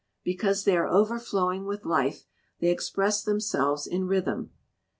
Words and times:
Because 0.23 0.63
they 0.63 0.75
are 0.75 0.87
overflowing 0.87 1.67
with 1.67 1.85
life 1.85 2.25
they 2.59 2.69
express 2.71 3.21
themselves 3.21 3.85
in 3.85 4.07
rhythm. 4.07 4.49